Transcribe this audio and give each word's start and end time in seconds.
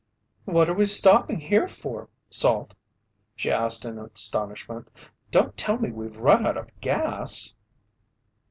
"What 0.45 0.67
are 0.67 0.73
we 0.73 0.87
stopping 0.87 1.39
here 1.39 1.67
for, 1.67 2.09
Salt?" 2.31 2.73
she 3.35 3.51
asked 3.51 3.85
in 3.85 3.99
astonishment. 3.99 4.89
"Don't 5.29 5.55
tell 5.55 5.77
me 5.77 5.91
we've 5.91 6.17
run 6.17 6.47
out 6.47 6.57
of 6.57 6.71
gas!" 6.81 7.53